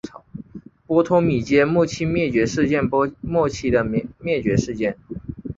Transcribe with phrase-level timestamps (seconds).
[0.87, 2.81] 波托米阶末期灭绝事件
[3.21, 4.97] 末期的灭绝事件。